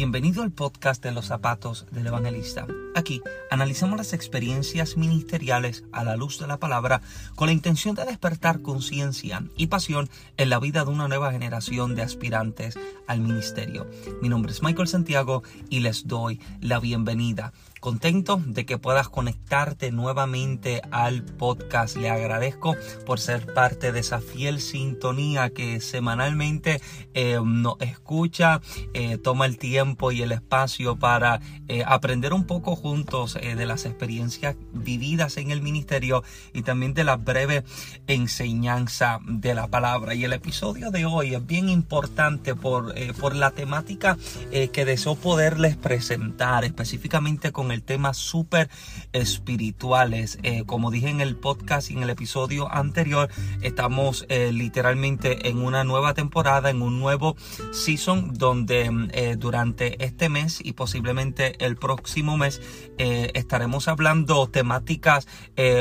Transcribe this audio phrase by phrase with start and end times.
[0.00, 2.66] Bienvenido al podcast de los zapatos del evangelista.
[2.94, 7.02] Aquí analizamos las experiencias ministeriales a la luz de la palabra
[7.36, 10.08] con la intención de despertar conciencia y pasión
[10.38, 13.90] en la vida de una nueva generación de aspirantes al ministerio.
[14.22, 17.52] Mi nombre es Michael Santiago y les doy la bienvenida.
[17.80, 21.96] Contento de que puedas conectarte nuevamente al podcast.
[21.96, 22.76] Le agradezco
[23.06, 26.82] por ser parte de esa fiel sintonía que semanalmente
[27.14, 28.60] eh, nos escucha,
[28.92, 33.86] eh, toma el tiempo y el espacio para eh, aprender un poco juntos de las
[33.86, 37.64] experiencias vividas en el ministerio y también de la breve
[38.08, 40.14] enseñanza de la palabra.
[40.14, 44.18] Y el episodio de hoy es bien importante por, por la temática
[44.50, 48.70] que deseo poderles presentar específicamente con el tema súper
[49.12, 50.38] espirituales.
[50.42, 53.28] Eh, como dije en el podcast y en el episodio anterior,
[53.62, 57.36] estamos eh, literalmente en una nueva temporada, en un nuevo
[57.72, 62.60] season donde eh, durante este mes y posiblemente el próximo mes
[62.98, 65.26] estaremos hablando temáticas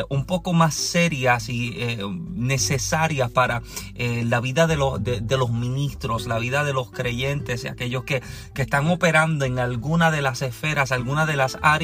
[0.10, 1.98] un poco más serias y
[2.32, 3.62] necesarias para
[3.98, 8.24] la vida de, los de, los ministros, la vida de los creyentes y aquellos que,
[8.54, 11.79] que están operando en alguna de las esferas, alguna de las áreas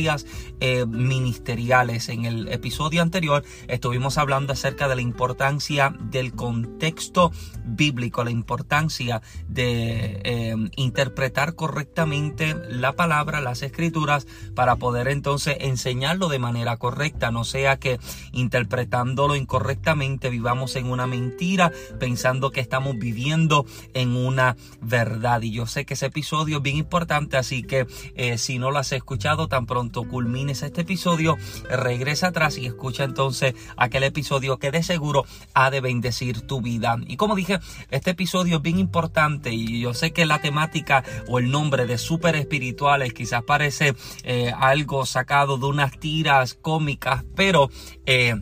[0.59, 2.09] eh, ministeriales.
[2.09, 7.31] En el episodio anterior estuvimos hablando acerca de la importancia del contexto
[7.63, 16.29] bíblico, la importancia de eh, interpretar correctamente la palabra, las escrituras, para poder entonces enseñarlo
[16.29, 17.99] de manera correcta, no sea que
[18.31, 25.41] interpretándolo incorrectamente vivamos en una mentira, pensando que estamos viviendo en una verdad.
[25.41, 28.79] Y yo sé que ese episodio es bien importante, así que eh, si no lo
[28.79, 31.38] has escuchado tan pronto culmines este episodio,
[31.69, 36.97] regresa atrás y escucha entonces aquel episodio que de seguro ha de bendecir tu vida.
[37.08, 37.59] Y como dije,
[37.91, 41.97] este episodio es bien importante y yo sé que la temática o el nombre de
[41.97, 47.69] super espirituales quizás parece eh, algo sacado de unas tiras cómicas, pero
[48.06, 48.35] eh,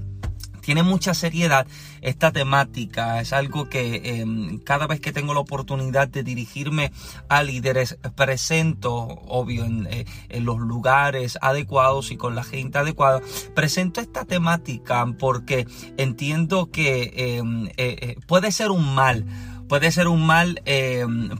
[0.63, 1.68] tiene mucha seriedad
[2.01, 3.22] esta temática.
[3.22, 6.91] Es algo que em, cada vez que tengo la oportunidad de dirigirme
[7.28, 8.94] a líderes, presento,
[9.28, 10.06] obvio, en, eh,
[10.40, 13.22] los lugares adecuados y con la gente adecuada,
[13.53, 19.25] presento esta temática porque entiendo que em, eh, eh, puede ser un mal
[19.68, 20.62] puede ser un mal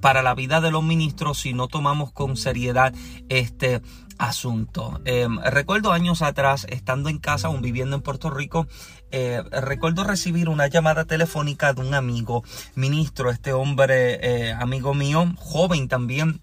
[0.01, 2.94] para la vida de los ministros si no tomamos con seriedad
[3.29, 3.81] este
[4.18, 5.01] asunto.
[5.06, 8.68] Em, recuerdo años atrás, estando en casa, aún viviendo en Puerto Rico,
[9.12, 12.44] eh, recuerdo recibir una llamada telefónica de un amigo
[12.75, 16.41] ministro, este hombre eh, amigo mío, joven también,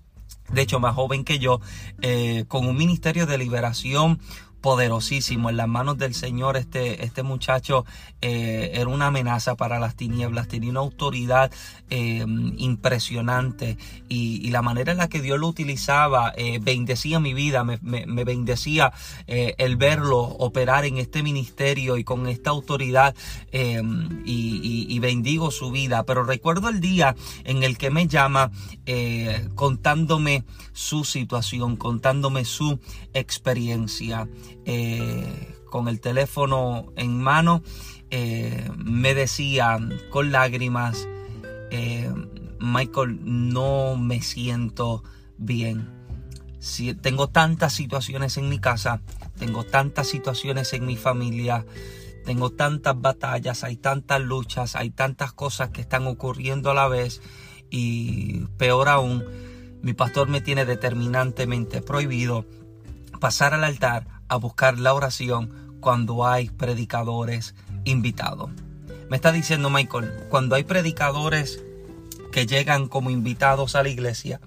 [0.52, 1.60] de hecho más joven que yo,
[2.00, 4.20] eh, con un ministerio de liberación
[4.60, 6.56] poderosísimo en las manos del Señor.
[6.56, 7.84] Este, este muchacho
[8.20, 11.50] eh, era una amenaza para las tinieblas, tenía una autoridad
[11.88, 12.24] eh,
[12.56, 13.78] impresionante
[14.08, 17.78] y, la manera en la que Dios lo utilizaba eh, bendecía mi vida, me,
[18.24, 18.92] bendecía
[19.28, 23.14] el verlo operar en este ministerio y con esta autoridad
[23.52, 26.02] y, y, bendigo su vida.
[26.02, 28.50] Pero recuerdo el día en el que me llama
[29.54, 30.42] contándome
[30.72, 32.80] su situación, contándome su
[33.14, 34.28] experiencia.
[34.64, 37.62] Eh, con el teléfono en mano,
[38.10, 39.78] eh, me decía
[40.10, 41.08] con lágrimas,
[41.70, 42.12] eh,
[42.58, 45.02] Michael, no me siento
[45.38, 45.88] bien.
[47.00, 49.00] Tengo tantas situaciones en mi casa,
[49.38, 51.64] tengo tantas situaciones en mi familia,
[52.26, 57.22] tengo tantas batallas, hay tantas luchas, hay tantas cosas que están ocurriendo a la vez
[57.70, 59.24] y peor aún,
[59.80, 62.44] mi pastor me tiene determinantemente prohibido
[63.20, 67.54] pasar al altar a buscar la oración cuando hay predicadores
[67.84, 68.50] invitados.
[69.10, 71.62] Me está diciendo Michael, cuando hay predicadores
[72.30, 74.40] que llegan como invitados a la iglesia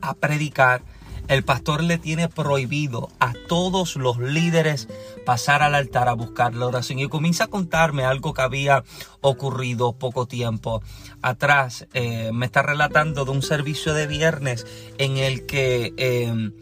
[0.00, 0.82] a predicar,
[1.26, 4.88] el pastor le tiene prohibido a todos los líderes
[5.26, 7.00] pasar al altar a buscar la oración.
[7.00, 8.84] Y comienza a contarme algo que había
[9.20, 10.80] ocurrido poco tiempo
[11.22, 11.88] atrás.
[11.92, 14.64] Eh, me está relatando de un servicio de viernes
[14.98, 15.92] en el que...
[15.96, 16.52] Eh,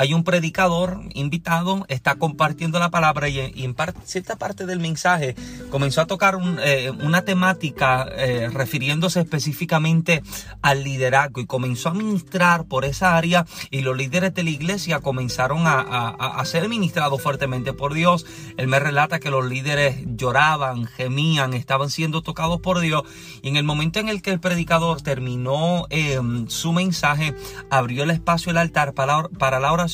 [0.00, 5.36] hay un predicador invitado, está compartiendo la palabra y, en cierta parte del mensaje
[5.68, 10.22] comenzó a tocar eh, una temática eh, refiriéndose específicamente
[10.62, 15.00] al liderazgo y comenzó a ministrar por esa área y los líderes de la iglesia
[15.00, 18.24] comenzaron a, ser ministrados fuertemente por Dios.
[18.56, 23.02] Él me relata que los líderes lloraban, gemían, estaban siendo tocados por Dios
[23.42, 27.34] y en el momento en el que el predicador terminó em, su mensaje,
[27.68, 29.89] abrió el espacio, el altar para la oración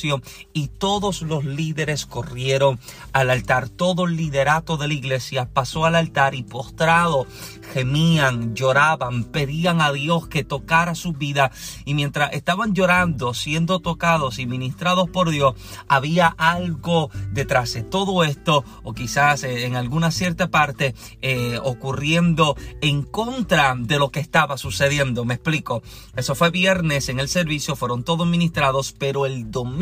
[0.53, 2.79] y todos los líderes corrieron
[3.13, 3.69] al altar.
[3.69, 7.27] Todo el liderato de la iglesia pasó al altar y postrado
[7.73, 11.51] gemían, lloraban, pedían a Dios que tocara su vida
[11.85, 15.55] y mientras estaban llorando, siendo tocados y ministrados por Dios,
[15.87, 22.55] había algo detrás de todo esto o quizás eh, en alguna cierta parte eh, ocurriendo
[22.81, 25.25] en contra de lo que estaba sucediendo.
[25.25, 25.83] Me explico.
[26.15, 29.76] Eso fue viernes en el servicio, fueron todos ministrados, pero el domingo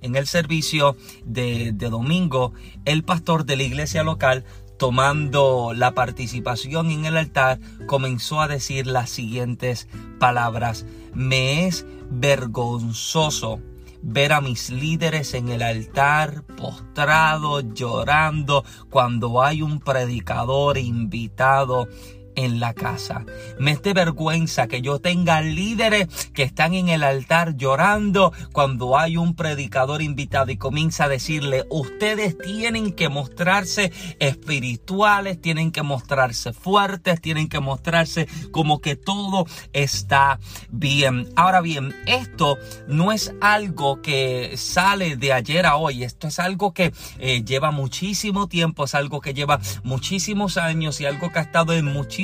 [0.00, 2.52] en el servicio de, de domingo,
[2.84, 4.44] el pastor de la iglesia local
[4.76, 9.88] tomando la participación en el altar, comenzó a decir las siguientes
[10.18, 10.84] palabras.
[11.14, 13.60] Me es vergonzoso
[14.02, 21.88] ver a mis líderes en el altar postrado, llorando, cuando hay un predicador invitado
[22.36, 23.24] en la casa.
[23.58, 29.16] Me es vergüenza que yo tenga líderes que están en el altar llorando cuando hay
[29.16, 36.52] un predicador invitado y comienza a decirle, ustedes tienen que mostrarse espirituales, tienen que mostrarse
[36.52, 40.38] fuertes, tienen que mostrarse como que todo está
[40.70, 41.28] bien.
[41.36, 42.58] Ahora bien, esto
[42.88, 47.70] no es algo que sale de ayer a hoy, esto es algo que eh, lleva
[47.70, 52.23] muchísimo tiempo, es algo que lleva muchísimos años y algo que ha estado en muchísimos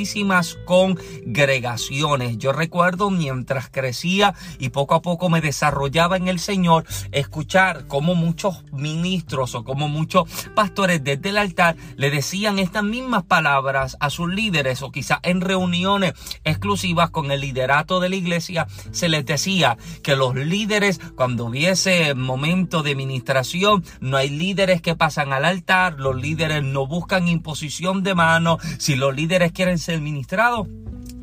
[0.65, 2.39] congregaciones.
[2.39, 8.15] Yo recuerdo mientras crecía y poco a poco me desarrollaba en el Señor, escuchar como
[8.15, 14.11] muchos ministros o como muchos pastores desde el altar le decían estas mismas palabras a
[14.11, 16.15] sus líderes o quizá en reuniones
[16.45, 22.15] exclusivas con el liderato de la iglesia se les decía que los líderes cuando hubiese
[22.15, 28.03] momento de ministración no hay líderes que pasan al altar, los líderes no buscan imposición
[28.03, 30.67] de mano, si los líderes quieren ser administrado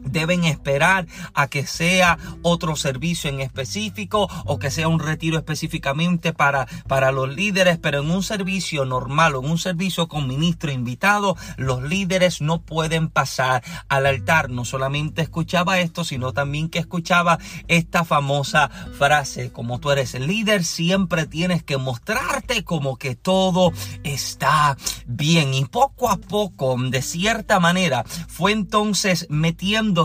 [0.10, 6.34] deben esperar a que sea otro servicio en específico o que sea un retiro específicamente
[6.34, 10.72] para, para los líderes, pero en un servicio normal o en un servicio con ministro
[10.72, 14.50] invitado, los líderes no pueden pasar al altar.
[14.50, 20.28] No solamente escuchaba esto, sino también que escuchaba esta famosa frase, como tú eres el
[20.28, 23.72] líder, siempre tienes que mostrarte como que todo
[24.04, 25.54] está bien.
[25.54, 29.97] Y poco a poco, de cierta manera, fue entonces metiendo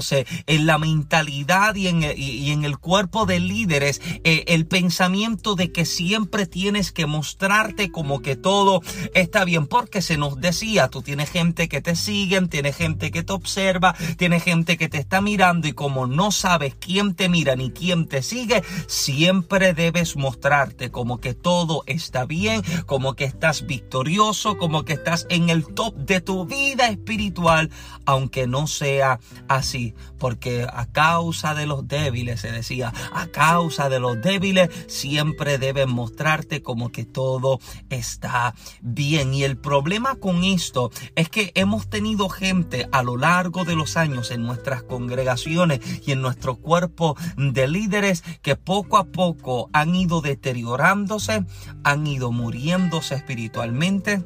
[0.46, 6.46] en la mentalidad y en, el cuerpo de líderes eh, el pensamiento de que siempre
[6.46, 8.80] tienes que mostrarte como que todo
[9.14, 13.22] está bien, porque se nos decía, tú tienes gente que te siguen, tienes gente que
[13.22, 17.54] te observa, tienes gente que te está mirando y como no sabes quién te mira
[17.54, 23.66] ni quién te sigue, siempre debes mostrarte como que todo está bien, como que estás
[23.66, 27.70] victorioso, como que estás en el top de tu vida espiritual,
[28.06, 29.81] aunque no sea así
[30.18, 35.90] porque a causa de los débiles, se decía, a causa de los débiles, siempre deben
[35.90, 37.58] mostrarte como que todo
[37.90, 39.34] está bien.
[39.34, 43.96] Y el problema con esto es que hemos tenido gente a lo largo de los
[43.96, 49.94] años en nuestras congregaciones y en nuestro cuerpo de líderes que poco a poco han
[49.94, 51.44] ido deteriorándose,
[51.84, 54.22] han ido muriéndose espiritualmente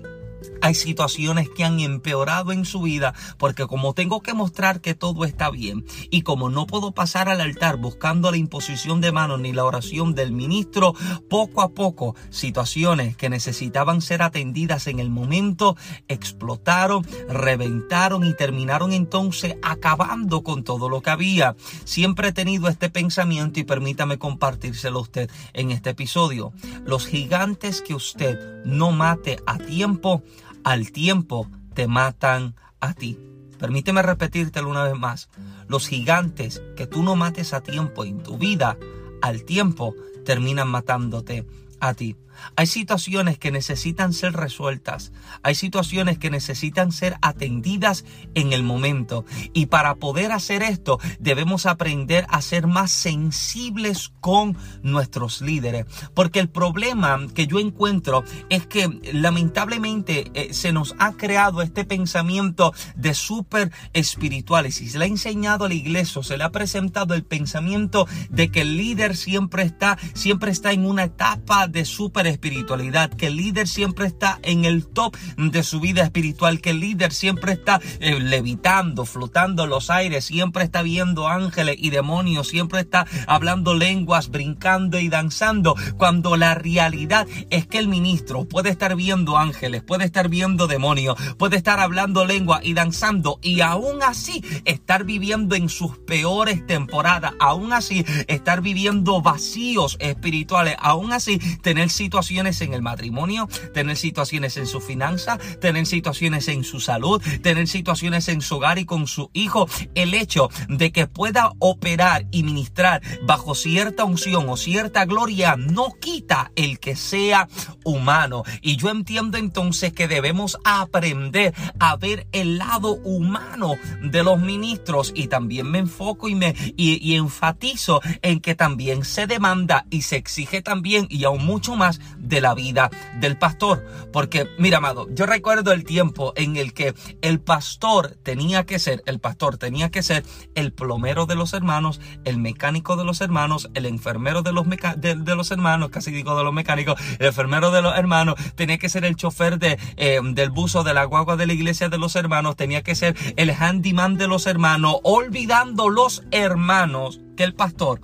[0.61, 5.25] hay situaciones que han empeorado en su vida porque como tengo que mostrar que todo
[5.25, 9.53] está bien y como no puedo pasar al altar buscando la imposición de manos ni
[9.53, 10.95] la oración del ministro,
[11.29, 15.77] poco a poco situaciones que necesitaban ser atendidas en el momento
[16.09, 21.57] explotaron, reventaron y terminaron entonces acabando con todo lo que había.
[21.85, 26.53] Siempre he tenido este pensamiento y permítame compartírselo a usted en este episodio.
[26.85, 30.23] Los gigantes que usted no mate a tiempo,
[30.67, 33.17] al tiempo te matan a ti.
[33.57, 35.31] Permíteme repetírtelo una vez más.
[35.69, 38.77] Los gigantes que tú no mates a tiempo en tu vida,
[39.23, 39.95] al tiempo
[40.25, 41.47] terminan matándote
[41.79, 42.17] a ti.
[42.57, 45.13] Hay situaciones que necesitan ser resueltas.
[45.43, 49.25] Hay situaciones que necesitan ser atendidas en el momento.
[49.53, 55.87] Y para poder hacer esto debemos aprender a ser más sensibles con nuestros líderes.
[56.15, 61.85] Porque el problema que yo encuentro es que lamentablemente eh, se nos ha creado este
[61.85, 64.81] pensamiento de súper espirituales.
[64.81, 68.51] Y se le ha enseñado a la iglesia, se le ha presentado el pensamiento de
[68.51, 73.27] que el líder siempre está, siempre está en una etapa de súper super espiritualidad, que
[73.27, 77.53] el líder siempre está en el top de su vida espiritual, que el líder siempre
[77.53, 83.07] está eh, levitando, flotando en los aires, siempre está viendo ángeles y demonios, siempre está
[83.27, 89.39] hablando lenguas, brincando y danzando, cuando la realidad es que el ministro puede estar viendo
[89.39, 95.05] ángeles, puede estar viendo demonios, puede estar hablando lengua y danzando y aún así estar
[95.05, 102.63] viviendo en sus peores temporadas, aún así estar viviendo vacíos espirituales, aún así tener situaciones
[102.63, 108.29] en el matrimonio, tener situaciones en su finanza, tener situaciones en su salud, tener situaciones
[108.29, 109.69] en su hogar y con su hijo.
[109.95, 115.93] El hecho de que pueda operar y ministrar bajo cierta unción o cierta gloria no
[116.01, 117.49] quita el que sea
[117.85, 118.45] humano.
[118.63, 125.13] Y yo entiendo entonces que debemos aprender a ver el lado humano de los ministros
[125.15, 130.17] y también me enfoco y me y, enfatizo en que también se demanda y se
[130.17, 133.87] exige también y aún mucho más de la vida del pastor.
[134.13, 139.03] Porque, mira, amado, yo recuerdo el tiempo en el que el pastor tenía que ser,
[139.07, 143.71] el pastor tenía que ser el plomero de los hermanos, el mecánico de los hermanos,
[143.75, 147.83] el enfermero de los, de, los hermanos, casi digo de los mecánicos, el enfermero de
[147.83, 151.47] los hermanos, tenía que ser el chofer de, eh, del buzo de la guagua de
[151.47, 156.25] la iglesia de los hermanos, tenía que ser el handyman de los hermanos, olvidando los
[156.31, 158.01] hermanos que el pastor,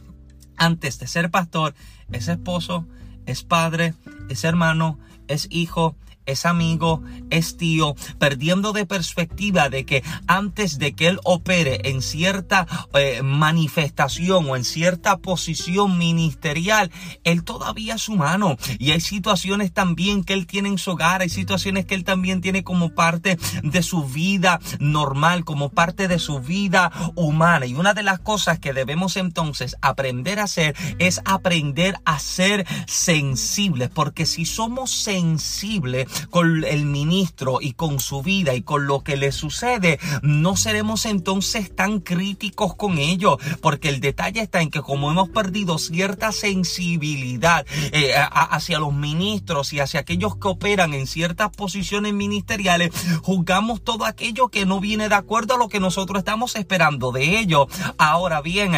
[0.57, 1.75] antes de ser pastor,
[2.13, 2.87] es esposo,
[3.27, 3.95] es padre,
[4.29, 4.99] es hermano,
[5.29, 11.19] es hijo, es amigo, es tío, perdiendo de perspectiva de que antes de que él
[11.25, 16.91] opere en cierta eh, manifestación o en cierta posición ministerial,
[17.25, 18.57] él todavía es humano.
[18.79, 22.41] Y hay situaciones también que él tiene en su hogar, hay situaciones que él también
[22.41, 27.67] tiene como parte de su vida normal, como parte de su vida humana.
[27.67, 32.67] Y una de las cosas que debemos entonces aprender a hacer es aprender a ser
[32.87, 39.03] sensibles, porque si somos sensibles, con el ministro y con su vida y con lo
[39.03, 44.71] que le sucede, no seremos entonces tan críticos con ello, porque el detalle está en
[44.71, 50.95] que como hemos perdido cierta sensibilidad eh, hacia los ministros y hacia aquellos que operan
[50.95, 52.91] en ciertas posiciones ministeriales,
[53.23, 57.39] juzgamos todo aquello que no viene de acuerdo a lo que nosotros estamos esperando de
[57.39, 57.67] ellos.
[57.99, 58.73] Ahora bien,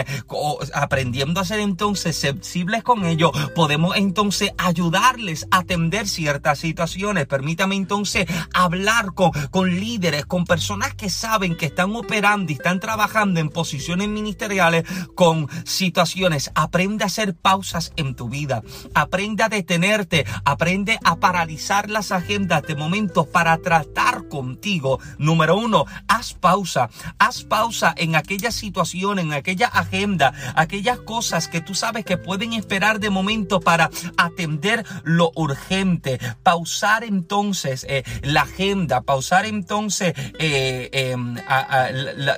[0.74, 7.76] aprendiendo a ser entonces sensibles con ellos, podemos entonces ayudarles a atender ciertas situaciones Permítame
[7.76, 13.40] entonces hablar con, con líderes, con personas que saben que están operando y están trabajando
[13.40, 16.50] en posiciones ministeriales con situaciones.
[16.54, 18.62] Aprende a hacer pausas en tu vida.
[18.94, 20.26] Aprende a detenerte.
[20.44, 24.98] Aprende a paralizar las agendas de momentos para tratar contigo.
[25.18, 26.90] Número uno, haz pausa.
[27.18, 32.52] Haz pausa en aquella situación, en aquella agenda, aquellas cosas que tú sabes que pueden
[32.52, 36.18] esperar de momento para atender lo urgente.
[36.42, 41.36] Pausar en entonces eh, la agenda, pausar entonces eh, em,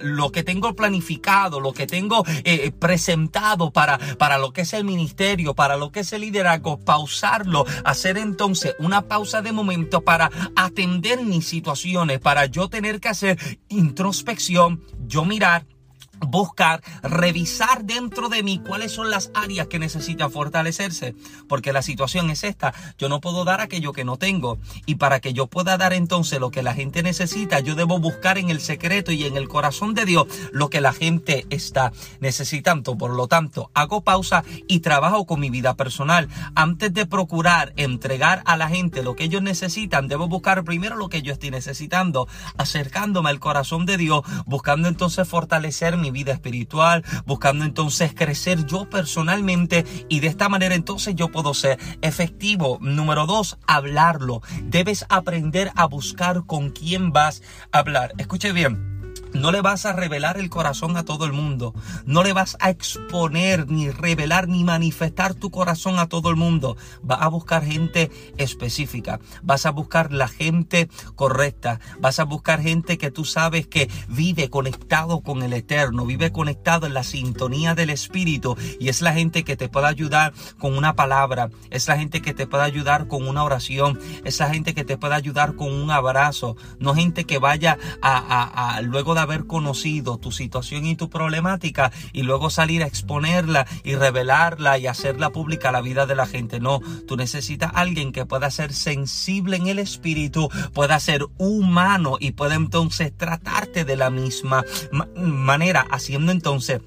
[0.03, 4.85] lo que tengo planificado, lo que tengo eh, presentado para, para lo que es el
[4.85, 10.31] ministerio, para lo que es el liderazgo, pausarlo, hacer entonces una pausa de momento para
[10.55, 15.65] atender mis situaciones, para yo tener que hacer introspección, yo mirar
[16.21, 21.15] buscar, revisar dentro de mí cuáles son las áreas que necesitan fortalecerse,
[21.49, 25.21] porque la situación es esta, yo no puedo dar aquello que no tengo y para
[25.21, 28.61] que yo pueda dar entonces lo que la gente necesita, yo debo buscar en el
[28.61, 33.29] secreto y en el corazón de Dios lo que la gente está necesitando, por lo
[33.29, 36.29] tanto, hago pausa y trabajo con mi vida personal.
[36.55, 41.09] Antes de procurar entregar a la gente lo que ellos necesitan, debo buscar primero lo
[41.09, 47.05] que yo estoy necesitando, acercándome al corazón de Dios, buscando entonces fortalecer mi vida espiritual,
[47.27, 52.79] buscando entonces crecer yo personalmente y de esta manera entonces yo puedo ser efectivo.
[52.81, 54.43] Número dos, hablarlo.
[54.65, 58.13] Debes aprender a buscar con quién vas a hablar.
[58.19, 58.96] Escuche bien.
[59.37, 61.75] No le vas a revelar el corazón a todo el mundo.
[62.07, 66.77] No le vas a exponer, ni revelar, ni manifestar tu corazón a todo el mundo.
[67.03, 69.21] Vas a buscar gente específica.
[69.43, 71.81] Vas a buscar la gente correcta.
[72.01, 76.87] Vas a buscar gente que tú sabes que vive conectado con el Eterno, vive conectado
[76.87, 78.57] en la sintonía del Espíritu.
[78.81, 81.51] Y es la gente que te puede ayudar con una palabra.
[81.71, 84.01] Es la gente que te puede ayudar con una oración.
[84.25, 86.57] Es la gente que te puede ayudar con un abrazo.
[86.79, 91.11] No gente que vaya a, a, a luego de haber conocido tu situación y tu
[91.11, 96.15] problemática y luego salir a exponerla y revelarla y hacerla pública a la vida de
[96.15, 96.61] la gente.
[96.61, 102.33] No, tú necesitas alguien que pueda ser sensible en el espíritu, pueda ser humano y
[102.33, 104.65] pueda entonces tratarte de la misma
[105.17, 106.81] manera, haciendo entonces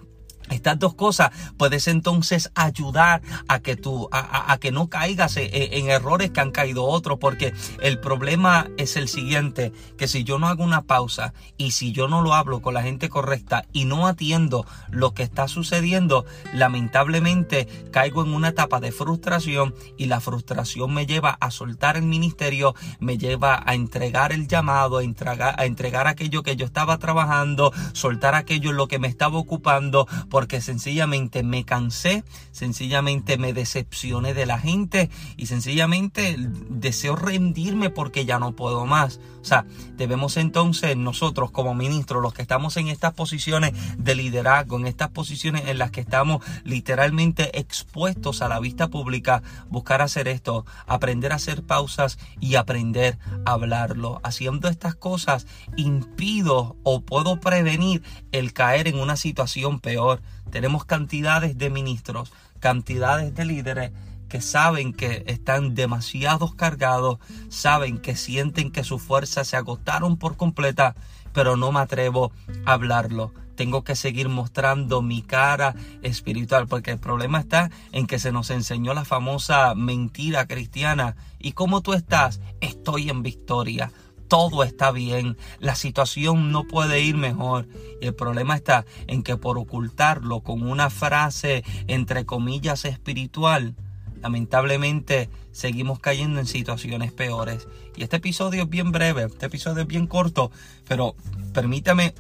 [0.50, 5.90] estas dos cosas puedes entonces ayudar a que tú, a, que no caigas en, en,
[5.90, 10.48] errores que han caído otros, porque el problema es el siguiente, que si yo no
[10.48, 14.08] hago una pausa y si yo no lo hablo con la gente correcta y no
[14.08, 20.94] atiendo lo que está sucediendo, lamentablemente caigo en una etapa de frustración y la frustración
[20.94, 25.66] me lleva a soltar el ministerio, me lleva a entregar el llamado, a entregar, a
[25.66, 30.08] entregar aquello que yo estaba trabajando, soltar aquello en lo que me estaba ocupando,
[30.40, 36.38] porque sencillamente me cansé, sencillamente me decepcioné de la gente y sencillamente
[36.70, 39.20] deseo rendirme porque ya no puedo más.
[39.42, 39.66] O sea,
[39.98, 45.10] debemos entonces nosotros como ministros, los que estamos en estas posiciones de liderazgo, en estas
[45.10, 51.34] posiciones en las que estamos literalmente expuestos a la vista pública, buscar hacer esto, aprender
[51.34, 54.22] a hacer pausas y aprender a hablarlo.
[54.24, 60.22] Haciendo estas cosas impido o puedo prevenir el caer en una situación peor.
[60.52, 63.92] Tenemos cantidades de ministros, cantidades de líderes
[64.30, 67.18] que saben que están demasiado cargados,
[67.50, 70.96] saben que sienten que sus fuerzas se agotaron por completa,
[71.34, 72.32] pero no me atrevo
[72.66, 73.34] a hablarlo.
[73.56, 78.52] Tengo que seguir mostrando mi cara espiritual, porque el problema está en que se nos
[78.52, 81.18] enseñó la famosa mentira cristiana.
[81.40, 82.40] ¿Y cómo tú estás?
[82.62, 83.92] Estoy en victoria
[84.30, 87.68] todo está bien, la situación no puede ir mejor.
[88.00, 93.76] Y el problema está en que por ocultarlo con una frase entre comillas espiritual,
[94.22, 97.68] lamentablemente seguimos cayendo en situaciones peores.
[97.98, 100.52] Y este episodio es bien breve, este episodio es bien corto,
[100.88, 101.16] pero
[101.52, 102.14] permítame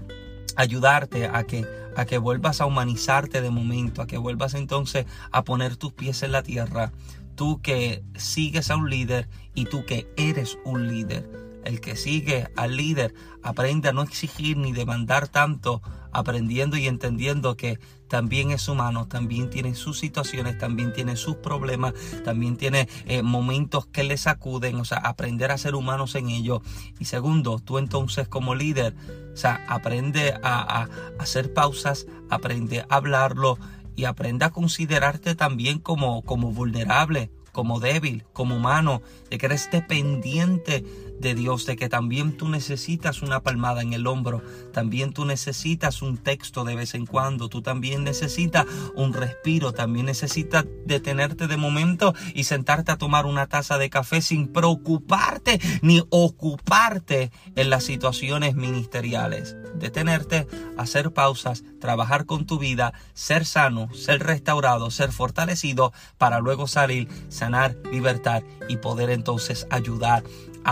[0.57, 5.43] ayudarte a que a que vuelvas a humanizarte de momento, a que vuelvas entonces a
[5.43, 6.93] poner tus pies en la tierra,
[7.35, 12.47] tú que sigues a un líder y tú que eres un líder el que sigue
[12.55, 13.13] al líder
[13.43, 19.49] aprende a no exigir ni demandar tanto, aprendiendo y entendiendo que también es humano, también
[19.49, 21.93] tiene sus situaciones, también tiene sus problemas,
[22.25, 26.61] también tiene eh, momentos que le sacuden, o sea, aprender a ser humanos en ello.
[26.99, 28.95] Y segundo, tú entonces como líder,
[29.31, 30.89] o sea, aprende a,
[31.19, 33.59] hacer pausas, aprende a hablarlo
[33.95, 39.69] y aprende a considerarte también como, como vulnerable, como débil, como humano, de que eres
[39.71, 40.83] dependiente
[41.19, 46.01] de Dios, de que también tú necesitas una palmada en el hombro, también tú necesitas
[46.01, 51.57] un texto de vez en cuando, tú también necesitas un respiro, también necesitas detenerte de
[51.57, 57.83] momento y sentarte a tomar una taza de café sin preocuparte ni ocuparte en las
[57.83, 59.55] situaciones ministeriales.
[59.75, 60.47] Detenerte,
[60.77, 67.07] hacer pausas, trabajar con tu vida, ser sano, ser restaurado, ser fortalecido para luego salir,
[67.29, 70.23] sanar, libertar y poder entonces ayudar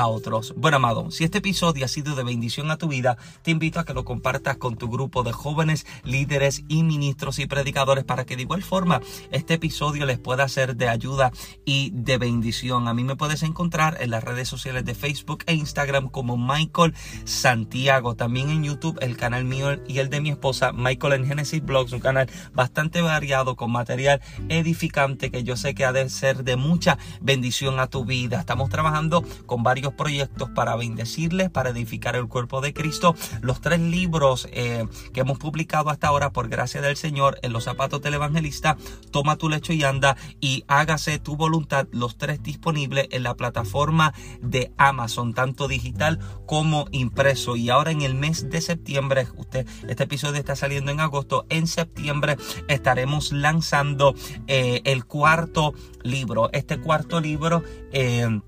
[0.06, 0.54] otros.
[0.56, 3.86] Bueno, amado, si este episodio ha sido de bendición a tu vida, te invito a
[3.86, 8.36] que lo compartas con tu grupo de jóvenes, líderes y ministros y predicadores para que
[8.36, 11.32] de igual forma este episodio les pueda ser de ayuda
[11.66, 12.88] y de bendición.
[12.88, 16.94] A mí me puedes encontrar en las redes sociales de Facebook e Instagram como Michael
[17.24, 18.16] Santiago.
[18.16, 21.94] También en YouTube el canal mío y el de mi esposa Michael en Genesis Blogs,
[21.94, 26.56] un canal bastante variado con material edificante que yo sé que ha de ser de
[26.56, 28.40] mucha bendición a tu vida.
[28.40, 33.16] Estamos trabajando con varios proyectos para bendecirles, para edificar el cuerpo de Cristo.
[33.42, 37.64] Los tres libros eh, que hemos publicado hasta ahora, por gracia del Señor, en los
[37.64, 38.78] zapatos del evangelista,
[39.12, 41.88] toma tu lecho y anda y hágase tu voluntad.
[41.92, 47.56] Los tres disponibles en la plataforma de Amazon, tanto digital como impreso.
[47.56, 51.68] Y ahora en el mes de septiembre, usted, este episodio está saliendo en agosto, en
[51.68, 54.16] septiembre estaremos lanzando
[54.48, 55.74] eh, el cuarto
[56.04, 56.50] libro.
[56.54, 58.40] Este cuarto libro eh,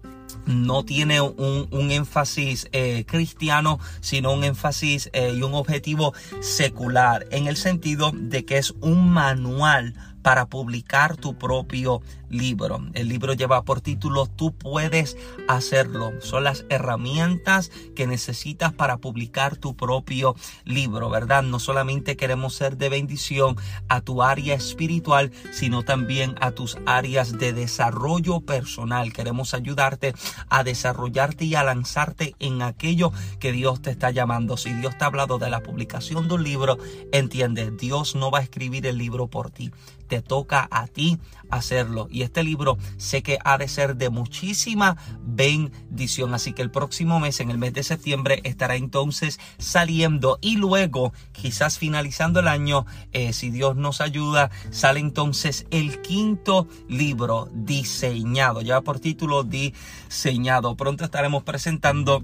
[0.50, 7.48] no tiene un, énfasis eh, cristiano, sino un énfasis eh, y un objetivo secular, en
[7.48, 9.94] el sentido de que es un manual
[10.30, 12.86] para publicar tu propio libro.
[12.94, 16.12] El libro lleva por título Tú puedes hacerlo.
[16.22, 21.42] Son las herramientas que necesitas para publicar tu propio libro, ¿verdad?
[21.42, 23.56] No solamente queremos ser de bendición
[23.88, 29.14] a tu área espiritual, sino también a tus áreas de desarrollo personal.
[29.14, 30.14] Queremos ayudarte
[30.48, 34.58] a desarrollarte y a lanzarte en aquello que Dios te está llamando.
[34.58, 36.78] Si Dios te ha hablado de la publicación de un libro,
[37.12, 39.72] entiende, Dios no va a escribir el libro por ti
[40.10, 41.20] te toca a ti
[41.50, 42.08] hacerlo.
[42.12, 46.34] Y este libro sé que ha de ser de muchísima bendición.
[46.34, 51.14] Así que el próximo mes, en el mes de septiembre, estará entonces saliendo y luego,
[51.32, 58.62] quizás finalizando el año, eh, si Dios nos ayuda, sale entonces el quinto libro diseñado,
[58.62, 60.76] ya por título diseñado.
[60.76, 62.24] Pronto estaremos presentando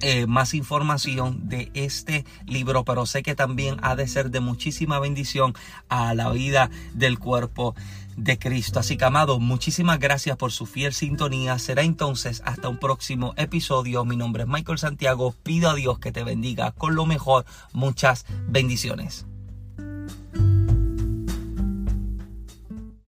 [0.00, 4.98] eh, más información de este libro, pero sé que también ha de ser de muchísima
[4.98, 5.54] bendición
[5.88, 7.74] a la vida del cuerpo
[8.16, 8.80] de Cristo.
[8.80, 11.58] Así que, amado, muchísimas gracias por su fiel sintonía.
[11.58, 14.04] Será entonces hasta un próximo episodio.
[14.04, 15.34] Mi nombre es Michael Santiago.
[15.42, 17.44] Pido a Dios que te bendiga con lo mejor.
[17.72, 19.29] Muchas bendiciones.